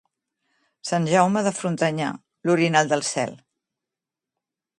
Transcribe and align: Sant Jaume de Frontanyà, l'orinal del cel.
Sant 0.91 1.05
Jaume 1.11 1.43
de 1.47 1.51
Frontanyà, 1.57 2.09
l'orinal 2.49 2.91
del 2.95 3.07
cel. 3.11 3.37